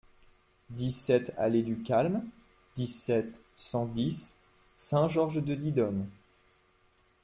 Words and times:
dix-sept 0.71 1.31
allée 1.37 1.61
du 1.61 1.83
Calme, 1.83 2.27
dix-sept, 2.75 3.39
cent 3.55 3.85
dix, 3.85 4.35
Saint-Georges-de-Didonne 4.75 6.07